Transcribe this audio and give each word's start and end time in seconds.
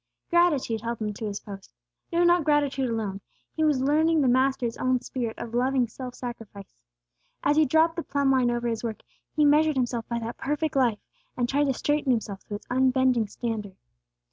Gratitude 0.31 0.81
held 0.81 0.97
him 0.99 1.13
to 1.13 1.25
his 1.27 1.41
post. 1.41 1.75
No, 2.11 2.23
not 2.23 2.43
gratitude 2.43 2.89
alone; 2.89 3.21
he 3.55 3.63
was 3.63 3.81
learning 3.83 4.19
the 4.21 4.27
Master's 4.27 4.75
own 4.77 4.99
spirit 5.01 5.37
of 5.37 5.53
loving 5.53 5.87
self 5.87 6.15
sacrifice. 6.15 6.73
As 7.43 7.55
he 7.55 7.65
dropped 7.67 7.97
the 7.97 8.01
plumb 8.01 8.31
line 8.31 8.49
over 8.49 8.67
his 8.67 8.83
work, 8.83 9.03
he 9.35 9.45
measured 9.45 9.75
himself 9.75 10.07
by 10.09 10.17
that 10.17 10.37
perfect 10.39 10.75
life, 10.75 10.97
and 11.37 11.47
tried 11.47 11.65
to 11.65 11.73
straighten 11.75 12.09
himself 12.09 12.43
to 12.45 12.55
its 12.55 12.65
unbending 12.67 13.27
standard. 13.27 13.75